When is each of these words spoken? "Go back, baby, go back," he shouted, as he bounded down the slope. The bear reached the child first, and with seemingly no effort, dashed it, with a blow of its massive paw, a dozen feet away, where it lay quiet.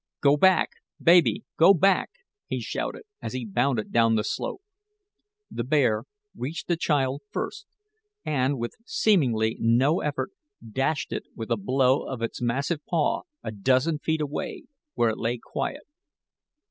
"Go 0.19 0.35
back, 0.35 0.71
baby, 0.99 1.43
go 1.57 1.75
back," 1.75 2.09
he 2.47 2.59
shouted, 2.59 3.03
as 3.21 3.33
he 3.33 3.45
bounded 3.45 3.91
down 3.91 4.15
the 4.15 4.23
slope. 4.23 4.63
The 5.51 5.63
bear 5.63 6.05
reached 6.35 6.67
the 6.67 6.75
child 6.75 7.21
first, 7.29 7.67
and 8.25 8.57
with 8.57 8.73
seemingly 8.83 9.57
no 9.59 9.99
effort, 10.01 10.31
dashed 10.67 11.13
it, 11.13 11.25
with 11.35 11.51
a 11.51 11.55
blow 11.57 12.01
of 12.01 12.23
its 12.23 12.41
massive 12.41 12.83
paw, 12.87 13.21
a 13.43 13.51
dozen 13.51 13.99
feet 13.99 14.21
away, 14.21 14.63
where 14.95 15.09
it 15.11 15.19
lay 15.19 15.37
quiet. 15.37 15.83